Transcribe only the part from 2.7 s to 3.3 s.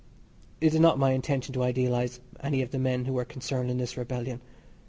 the men who were